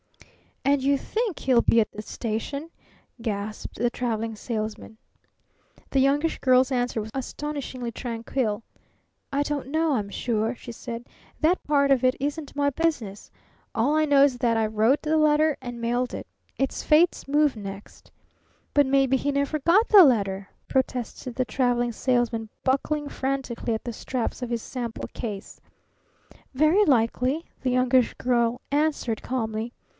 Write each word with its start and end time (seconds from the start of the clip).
"And 0.65 0.81
you 0.83 0.97
think 0.97 1.39
he'll 1.39 1.61
be 1.61 1.79
at 1.79 1.91
the 1.91 2.01
station?" 2.01 2.71
gasped 3.21 3.75
the 3.77 3.89
Traveling 3.91 4.35
Salesman. 4.35 4.97
The 5.91 5.99
Youngish 5.99 6.39
Girl's 6.39 6.71
answer 6.71 7.01
was 7.01 7.11
astonishingly 7.13 7.91
tranquil. 7.91 8.63
"I 9.31 9.43
don't 9.43 9.67
know, 9.67 9.93
I'm 9.93 10.09
sure," 10.09 10.55
she 10.55 10.71
said. 10.71 11.05
"That 11.39 11.61
part 11.63 11.91
of 11.91 12.03
it 12.03 12.15
isn't 12.19 12.55
my 12.55 12.69
business. 12.71 13.29
All 13.75 13.95
I 13.95 14.05
know 14.05 14.23
is 14.23 14.37
that 14.39 14.55
I 14.57 14.65
wrote 14.65 15.01
the 15.03 15.17
letter 15.17 15.55
and 15.61 15.81
mailed 15.81 16.13
it. 16.13 16.25
It's 16.57 16.83
Fate's 16.83 17.27
move 17.27 17.55
next." 17.55 18.11
"But 18.73 18.85
maybe 18.87 19.17
he 19.17 19.31
never 19.31 19.59
got 19.59 19.87
the 19.89 20.03
letter!" 20.03 20.49
protested 20.67 21.35
the 21.35 21.45
Traveling 21.45 21.91
Salesman, 21.91 22.49
buckling 22.63 23.07
frantically 23.09 23.73
at 23.75 23.83
the 23.83 23.93
straps 23.93 24.41
of 24.41 24.49
his 24.49 24.61
sample 24.63 25.09
case. 25.13 25.59
"Very 26.53 26.85
likely," 26.85 27.45
the 27.61 27.71
Youngish 27.71 28.13
Girl 28.15 28.61
answered 28.71 29.21
calmly. 29.21 29.73